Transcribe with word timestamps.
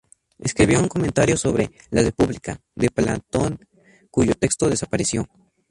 Escribió 0.39 0.79
un 0.79 0.87
comentario 0.87 1.37
sobre 1.37 1.69
"La 1.91 2.01
República" 2.01 2.59
de 2.73 2.89
Platón 2.89 3.67
cuyo 4.09 4.33
texto 4.33 4.67
desapareció. 4.67 5.27